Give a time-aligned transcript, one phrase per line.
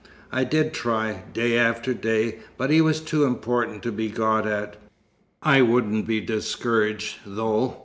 [0.31, 4.77] I did try, day after day, but he was too important to be got at.
[5.43, 7.77] I wouldn't be discouraged, though.